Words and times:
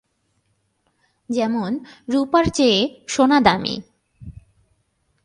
যেমনঃ 1.29 1.77
রূপার 2.09 2.45
চেয়ে 2.49 2.79
সোনা 3.07 3.39
দামী। 3.41 3.75